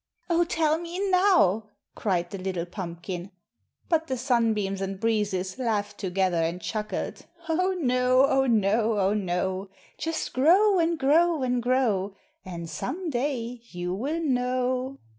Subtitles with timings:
[0.31, 3.29] "Oh, tell me now!" cried the little pumpkin,
[3.87, 9.69] but the sunbeams and breezes laughed together, and chuckled, "Oh no, oh no, oh no!
[9.99, 14.97] Just grow and grow and grow, And some day you will know."